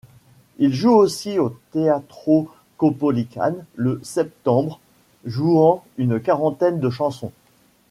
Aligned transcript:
Ils 0.57 0.73
jouent 0.73 0.95
aussi 0.97 1.37
au 1.37 1.59
Teatro 1.73 2.49
Caupolicán 2.77 3.53
le 3.75 4.01
septembre 4.03 4.79
jouant 5.25 5.85
une 5.99 6.19
quarantaine 6.19 6.79
de 6.79 6.89
chansons. 6.89 7.31